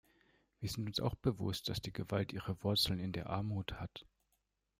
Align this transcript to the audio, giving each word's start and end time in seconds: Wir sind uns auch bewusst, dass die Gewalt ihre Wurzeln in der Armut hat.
Wir 0.59 0.67
sind 0.67 0.87
uns 0.87 0.99
auch 0.99 1.13
bewusst, 1.13 1.69
dass 1.69 1.79
die 1.79 1.93
Gewalt 1.93 2.33
ihre 2.33 2.57
Wurzeln 2.63 2.97
in 2.99 3.11
der 3.11 3.29
Armut 3.29 3.73
hat. 3.73 4.07